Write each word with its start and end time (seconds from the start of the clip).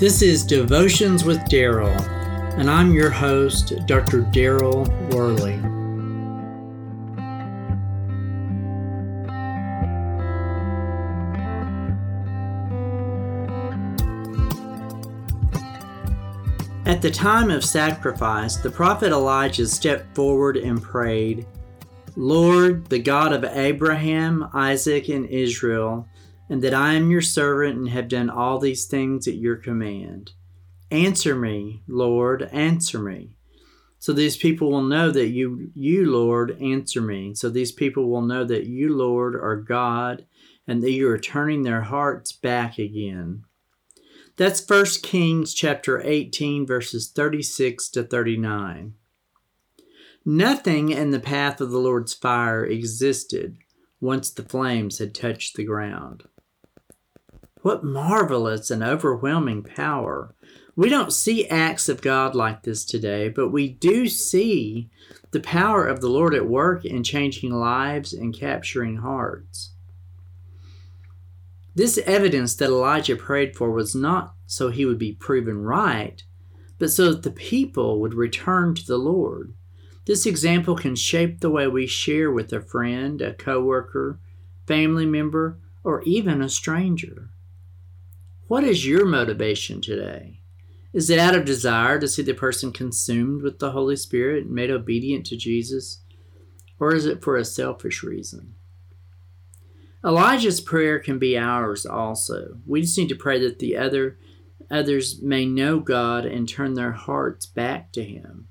This 0.00 0.22
is 0.22 0.44
Devotions 0.44 1.24
with 1.24 1.40
Daryl, 1.50 1.94
and 2.58 2.70
I'm 2.70 2.94
your 2.94 3.10
host, 3.10 3.74
Dr. 3.84 4.22
Daryl 4.22 4.88
Worley. 5.12 5.56
At 16.86 17.02
the 17.02 17.10
time 17.10 17.50
of 17.50 17.62
sacrifice, 17.62 18.56
the 18.56 18.70
prophet 18.70 19.12
Elijah 19.12 19.66
stepped 19.66 20.16
forward 20.16 20.56
and 20.56 20.82
prayed, 20.82 21.46
Lord, 22.16 22.88
the 22.88 23.00
God 23.00 23.34
of 23.34 23.44
Abraham, 23.44 24.48
Isaac, 24.54 25.10
and 25.10 25.26
Israel, 25.26 26.08
and 26.50 26.60
that 26.62 26.74
I 26.74 26.94
am 26.94 27.12
your 27.12 27.22
servant 27.22 27.78
and 27.78 27.88
have 27.90 28.08
done 28.08 28.28
all 28.28 28.58
these 28.58 28.86
things 28.86 29.28
at 29.28 29.36
your 29.36 29.54
command. 29.54 30.32
Answer 30.90 31.36
me, 31.36 31.84
Lord, 31.86 32.42
answer 32.52 32.98
me. 32.98 33.36
So 34.00 34.12
these 34.12 34.36
people 34.36 34.72
will 34.72 34.82
know 34.82 35.12
that 35.12 35.28
you, 35.28 35.70
you, 35.76 36.10
Lord, 36.10 36.60
answer 36.60 37.00
me. 37.00 37.34
So 37.34 37.48
these 37.48 37.70
people 37.70 38.10
will 38.10 38.22
know 38.22 38.44
that 38.44 38.66
you, 38.66 38.92
Lord, 38.92 39.36
are 39.36 39.56
God 39.56 40.26
and 40.66 40.82
that 40.82 40.90
you 40.90 41.08
are 41.08 41.18
turning 41.18 41.62
their 41.62 41.82
hearts 41.82 42.32
back 42.32 42.78
again. 42.78 43.44
That's 44.36 44.68
1 44.68 44.84
Kings 45.02 45.54
chapter 45.54 46.02
18 46.02 46.66
verses 46.66 47.12
36 47.14 47.90
to 47.90 48.02
39. 48.02 48.94
Nothing 50.24 50.88
in 50.90 51.10
the 51.10 51.20
path 51.20 51.60
of 51.60 51.70
the 51.70 51.78
Lord's 51.78 52.14
fire 52.14 52.64
existed 52.64 53.58
once 54.00 54.30
the 54.30 54.42
flames 54.42 54.98
had 54.98 55.14
touched 55.14 55.56
the 55.56 55.64
ground. 55.64 56.24
What 57.62 57.84
marvelous 57.84 58.70
and 58.70 58.82
overwhelming 58.82 59.62
power. 59.62 60.34
We 60.76 60.88
don't 60.88 61.12
see 61.12 61.46
acts 61.48 61.90
of 61.90 62.00
God 62.00 62.34
like 62.34 62.62
this 62.62 62.86
today, 62.86 63.28
but 63.28 63.50
we 63.50 63.68
do 63.68 64.08
see 64.08 64.88
the 65.32 65.40
power 65.40 65.86
of 65.86 66.00
the 66.00 66.08
Lord 66.08 66.34
at 66.34 66.48
work 66.48 66.86
in 66.86 67.04
changing 67.04 67.52
lives 67.52 68.14
and 68.14 68.34
capturing 68.34 68.96
hearts. 68.96 69.72
This 71.74 71.98
evidence 71.98 72.54
that 72.56 72.70
Elijah 72.70 73.14
prayed 73.14 73.54
for 73.54 73.70
was 73.70 73.94
not 73.94 74.34
so 74.46 74.70
he 74.70 74.86
would 74.86 74.98
be 74.98 75.12
proven 75.12 75.62
right, 75.62 76.22
but 76.78 76.90
so 76.90 77.12
that 77.12 77.22
the 77.22 77.30
people 77.30 78.00
would 78.00 78.14
return 78.14 78.74
to 78.74 78.86
the 78.86 78.96
Lord. 78.96 79.52
This 80.06 80.24
example 80.24 80.76
can 80.76 80.96
shape 80.96 81.40
the 81.40 81.50
way 81.50 81.68
we 81.68 81.86
share 81.86 82.30
with 82.30 82.52
a 82.54 82.62
friend, 82.62 83.20
a 83.20 83.34
coworker, 83.34 84.18
family 84.66 85.06
member, 85.06 85.58
or 85.84 86.02
even 86.02 86.40
a 86.40 86.48
stranger. 86.48 87.28
What 88.50 88.64
is 88.64 88.84
your 88.84 89.06
motivation 89.06 89.80
today? 89.80 90.40
Is 90.92 91.08
it 91.08 91.20
out 91.20 91.36
of 91.36 91.44
desire 91.44 92.00
to 92.00 92.08
see 92.08 92.22
the 92.22 92.34
person 92.34 92.72
consumed 92.72 93.42
with 93.42 93.60
the 93.60 93.70
Holy 93.70 93.94
Spirit 93.94 94.46
and 94.46 94.52
made 94.52 94.72
obedient 94.72 95.24
to 95.26 95.36
Jesus? 95.36 96.02
Or 96.80 96.92
is 96.92 97.06
it 97.06 97.22
for 97.22 97.36
a 97.36 97.44
selfish 97.44 98.02
reason? 98.02 98.56
Elijah's 100.04 100.60
prayer 100.60 100.98
can 100.98 101.16
be 101.16 101.38
ours 101.38 101.86
also. 101.86 102.58
We 102.66 102.80
just 102.80 102.98
need 102.98 103.10
to 103.10 103.14
pray 103.14 103.38
that 103.38 103.60
the 103.60 103.76
other 103.76 104.18
others 104.68 105.22
may 105.22 105.46
know 105.46 105.78
God 105.78 106.24
and 106.26 106.48
turn 106.48 106.74
their 106.74 106.90
hearts 106.90 107.46
back 107.46 107.92
to 107.92 108.02
him. 108.02 108.48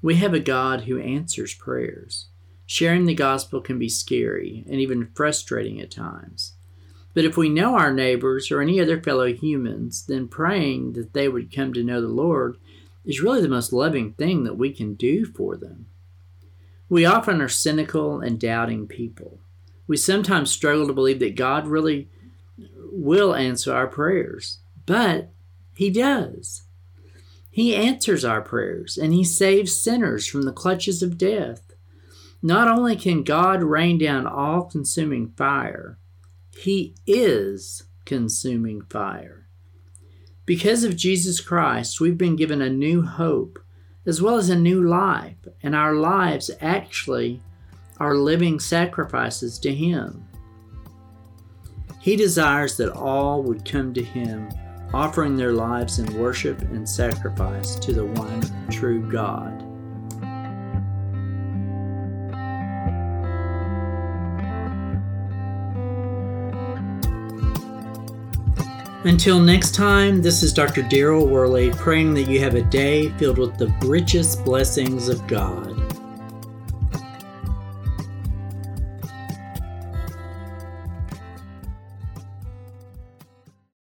We 0.00 0.14
have 0.14 0.34
a 0.34 0.38
God 0.38 0.82
who 0.82 1.00
answers 1.00 1.54
prayers. 1.54 2.28
Sharing 2.66 3.06
the 3.06 3.16
gospel 3.16 3.60
can 3.60 3.80
be 3.80 3.88
scary 3.88 4.64
and 4.70 4.80
even 4.80 5.10
frustrating 5.12 5.80
at 5.80 5.90
times. 5.90 6.53
But 7.14 7.24
if 7.24 7.36
we 7.36 7.48
know 7.48 7.76
our 7.76 7.92
neighbors 7.92 8.50
or 8.50 8.60
any 8.60 8.80
other 8.80 9.00
fellow 9.00 9.32
humans, 9.32 10.04
then 10.06 10.26
praying 10.26 10.94
that 10.94 11.12
they 11.12 11.28
would 11.28 11.54
come 11.54 11.72
to 11.72 11.84
know 11.84 12.00
the 12.00 12.08
Lord 12.08 12.58
is 13.04 13.22
really 13.22 13.40
the 13.40 13.48
most 13.48 13.72
loving 13.72 14.12
thing 14.14 14.44
that 14.44 14.58
we 14.58 14.72
can 14.72 14.94
do 14.94 15.24
for 15.24 15.56
them. 15.56 15.86
We 16.88 17.04
often 17.04 17.40
are 17.40 17.48
cynical 17.48 18.20
and 18.20 18.38
doubting 18.38 18.86
people. 18.86 19.38
We 19.86 19.96
sometimes 19.96 20.50
struggle 20.50 20.86
to 20.88 20.92
believe 20.92 21.20
that 21.20 21.36
God 21.36 21.66
really 21.66 22.08
will 22.90 23.34
answer 23.34 23.72
our 23.74 23.86
prayers, 23.86 24.58
but 24.86 25.30
He 25.74 25.90
does. 25.90 26.62
He 27.50 27.76
answers 27.76 28.24
our 28.24 28.40
prayers 28.42 28.96
and 28.96 29.12
He 29.12 29.24
saves 29.24 29.76
sinners 29.76 30.26
from 30.26 30.42
the 30.42 30.52
clutches 30.52 31.02
of 31.02 31.18
death. 31.18 31.62
Not 32.42 32.68
only 32.68 32.96
can 32.96 33.22
God 33.22 33.62
rain 33.62 33.98
down 33.98 34.26
all 34.26 34.62
consuming 34.62 35.28
fire, 35.36 35.98
he 36.56 36.94
is 37.06 37.84
consuming 38.04 38.82
fire. 38.82 39.46
Because 40.46 40.84
of 40.84 40.96
Jesus 40.96 41.40
Christ, 41.40 42.00
we've 42.00 42.18
been 42.18 42.36
given 42.36 42.60
a 42.60 42.68
new 42.68 43.02
hope 43.02 43.58
as 44.06 44.20
well 44.20 44.36
as 44.36 44.50
a 44.50 44.56
new 44.56 44.82
life, 44.82 45.36
and 45.62 45.74
our 45.74 45.94
lives 45.94 46.50
actually 46.60 47.40
are 47.98 48.16
living 48.16 48.60
sacrifices 48.60 49.58
to 49.60 49.74
Him. 49.74 50.26
He 52.00 52.16
desires 52.16 52.76
that 52.76 52.92
all 52.92 53.42
would 53.42 53.64
come 53.64 53.94
to 53.94 54.02
Him, 54.02 54.50
offering 54.92 55.36
their 55.36 55.52
lives 55.52 55.98
in 55.98 56.18
worship 56.18 56.60
and 56.60 56.86
sacrifice 56.86 57.76
to 57.76 57.94
the 57.94 58.04
one 58.04 58.42
true 58.70 59.10
God. 59.10 59.63
Until 69.04 69.38
next 69.38 69.74
time, 69.74 70.22
this 70.22 70.42
is 70.42 70.54
Dr. 70.54 70.82
Daryl 70.82 71.28
Worley 71.28 71.70
praying 71.72 72.14
that 72.14 72.22
you 72.22 72.40
have 72.40 72.54
a 72.54 72.62
day 72.62 73.10
filled 73.18 73.36
with 73.36 73.58
the 73.58 73.68
richest 73.86 74.42
blessings 74.46 75.10
of 75.10 75.26
God. 75.26 75.93